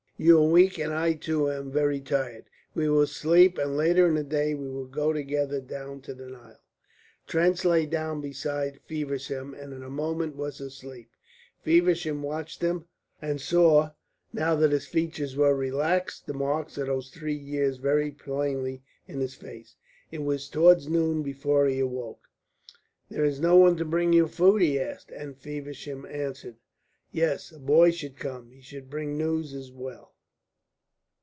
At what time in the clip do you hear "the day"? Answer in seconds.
4.13-4.53